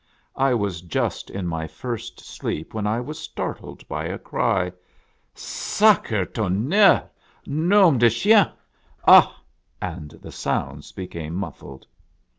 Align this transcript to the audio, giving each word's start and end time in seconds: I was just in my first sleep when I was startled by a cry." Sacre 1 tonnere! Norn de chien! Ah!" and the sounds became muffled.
I 0.35 0.55
was 0.55 0.81
just 0.81 1.29
in 1.29 1.45
my 1.45 1.67
first 1.67 2.19
sleep 2.21 2.73
when 2.73 2.87
I 2.87 2.99
was 2.99 3.19
startled 3.19 3.87
by 3.87 4.05
a 4.05 4.17
cry." 4.17 4.71
Sacre 5.35 6.21
1 6.21 6.25
tonnere! 6.31 7.07
Norn 7.45 7.99
de 7.99 8.09
chien! 8.09 8.47
Ah!" 9.07 9.39
and 9.79 10.09
the 10.19 10.31
sounds 10.31 10.91
became 10.91 11.35
muffled. 11.35 11.85